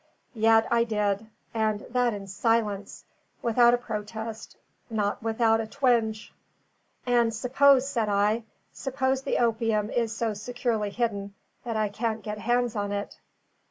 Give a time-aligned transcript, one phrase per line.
[0.33, 3.05] Yet I did, and that in silence;
[3.43, 4.57] without a protest,
[4.89, 6.33] not without a twinge.
[7.05, 8.41] "And suppose," said I,
[8.73, 11.35] "suppose the opium is so securely hidden
[11.65, 13.19] that I can't get hands on it?"